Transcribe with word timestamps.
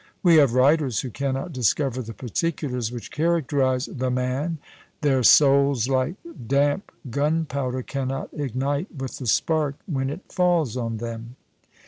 We 0.23 0.37
have 0.37 0.55
writers 0.55 1.01
who 1.01 1.11
cannot 1.11 1.53
discover 1.53 2.01
the 2.01 2.15
particulars 2.15 2.91
which 2.91 3.11
characterise 3.11 3.85
THE 3.85 4.09
MAN 4.09 4.57
their 5.01 5.21
souls, 5.21 5.87
like 5.89 6.15
damp 6.47 6.91
gunpowder, 7.11 7.83
cannot 7.83 8.29
ignite 8.33 8.95
with 8.95 9.19
the 9.19 9.27
spark 9.27 9.75
when 9.85 10.09
it 10.09 10.21
falls 10.31 10.75
on 10.75 10.97
them. 10.97 11.35